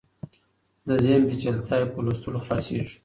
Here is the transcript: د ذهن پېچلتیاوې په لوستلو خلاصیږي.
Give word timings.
د 0.87 0.89
ذهن 1.03 1.21
پېچلتیاوې 1.29 1.87
په 1.93 1.99
لوستلو 2.05 2.43
خلاصیږي. 2.45 2.95